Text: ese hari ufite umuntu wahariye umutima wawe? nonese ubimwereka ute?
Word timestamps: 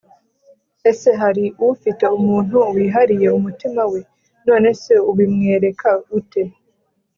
ese 0.91 1.09
hari 1.21 1.45
ufite 1.73 2.03
umuntu 2.17 2.53
wahariye 2.63 3.27
umutima 3.37 3.81
wawe? 3.91 3.99
nonese 4.45 4.93
ubimwereka 5.09 5.89
ute? 6.17 6.41